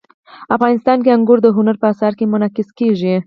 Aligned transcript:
افغانستان 0.55 0.97
کې 1.03 1.13
انګور 1.15 1.39
د 1.43 1.47
هنر 1.57 1.75
په 1.81 1.87
اثار 1.93 2.13
کې 2.19 2.25
منعکس 2.33 2.69
کېږي. 2.79 3.15